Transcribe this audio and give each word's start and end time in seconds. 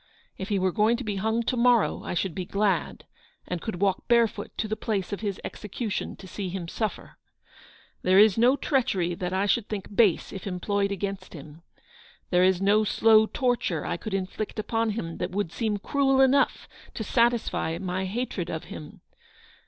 If 0.35 0.49
he 0.49 0.57
were 0.57 0.71
going 0.71 0.97
to 0.97 1.03
be 1.03 1.17
hung 1.17 1.43
to 1.43 1.55
morrow, 1.55 2.01
I 2.03 2.15
should 2.15 2.33
be 2.33 2.43
glad; 2.43 3.05
and 3.47 3.61
could 3.61 3.79
walk 3.79 4.07
barefoot 4.07 4.49
to 4.57 4.67
the 4.67 4.75
place 4.75 5.13
of 5.13 5.19
his 5.21 5.39
execution 5.43 6.15
to 6.15 6.27
see 6.27 6.49
him 6.49 6.67
suffer. 6.67 7.19
There 8.01 8.17
is 8.17 8.35
no 8.35 8.55
treachery 8.57 9.13
that 9.13 9.31
I 9.31 9.45
should 9.45 9.69
think 9.69 9.89
232 9.89 9.93
Eleanor's 9.93 10.21
victory. 10.23 10.37
base 10.39 10.41
if 10.41 10.47
employed 10.51 10.91
against 10.91 11.33
him. 11.35 11.61
There 12.31 12.43
is 12.43 12.59
no 12.63 12.83
slow 12.83 13.27
torture 13.27 13.85
I 13.85 13.95
could 13.97 14.15
inflict 14.15 14.57
upon 14.57 14.89
him 14.97 15.17
that 15.19 15.29
would 15.29 15.51
seem 15.51 15.77
cruel 15.77 16.19
enough 16.19 16.67
to 16.95 17.03
satisfy 17.03 17.77
my 17.77 18.05
hatred 18.05 18.49
of 18.49 18.63
him. 18.73 19.01